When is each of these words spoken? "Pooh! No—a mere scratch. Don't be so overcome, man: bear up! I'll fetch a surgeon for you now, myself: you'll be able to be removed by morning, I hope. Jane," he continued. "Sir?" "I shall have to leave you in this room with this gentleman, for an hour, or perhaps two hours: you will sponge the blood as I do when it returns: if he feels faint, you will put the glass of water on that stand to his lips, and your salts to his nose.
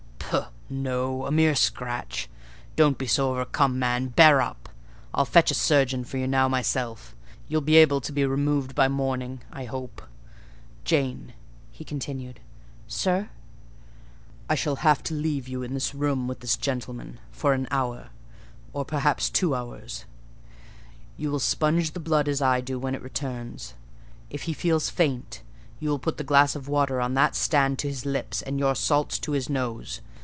"Pooh! 0.19 0.73
No—a 0.77 1.31
mere 1.33 1.53
scratch. 1.55 2.29
Don't 2.77 2.97
be 2.97 3.05
so 3.05 3.31
overcome, 3.31 3.77
man: 3.77 4.07
bear 4.07 4.41
up! 4.41 4.69
I'll 5.13 5.25
fetch 5.25 5.51
a 5.51 5.53
surgeon 5.53 6.05
for 6.05 6.17
you 6.17 6.27
now, 6.27 6.47
myself: 6.47 7.13
you'll 7.49 7.59
be 7.59 7.75
able 7.75 7.99
to 7.99 8.13
be 8.13 8.25
removed 8.25 8.73
by 8.73 8.87
morning, 8.87 9.41
I 9.51 9.65
hope. 9.65 10.01
Jane," 10.85 11.33
he 11.73 11.83
continued. 11.83 12.39
"Sir?" 12.87 13.27
"I 14.49 14.55
shall 14.55 14.77
have 14.77 15.03
to 15.03 15.13
leave 15.13 15.45
you 15.49 15.61
in 15.61 15.73
this 15.73 15.93
room 15.93 16.25
with 16.29 16.39
this 16.39 16.55
gentleman, 16.55 17.19
for 17.31 17.51
an 17.51 17.67
hour, 17.69 18.07
or 18.71 18.85
perhaps 18.85 19.29
two 19.29 19.53
hours: 19.53 20.05
you 21.17 21.29
will 21.29 21.39
sponge 21.39 21.91
the 21.91 21.99
blood 21.99 22.29
as 22.29 22.41
I 22.41 22.61
do 22.61 22.79
when 22.79 22.95
it 22.95 23.03
returns: 23.03 23.73
if 24.29 24.43
he 24.43 24.53
feels 24.53 24.89
faint, 24.89 25.41
you 25.81 25.89
will 25.89 25.99
put 25.99 26.15
the 26.15 26.23
glass 26.23 26.55
of 26.55 26.69
water 26.69 27.01
on 27.01 27.13
that 27.15 27.35
stand 27.35 27.77
to 27.79 27.89
his 27.89 28.05
lips, 28.05 28.41
and 28.41 28.57
your 28.57 28.75
salts 28.75 29.19
to 29.19 29.33
his 29.33 29.49
nose. 29.49 29.99